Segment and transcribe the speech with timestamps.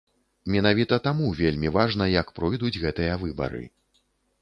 [0.55, 3.63] Менавіта таму вельмі важна, як пройдуць гэтыя выбары.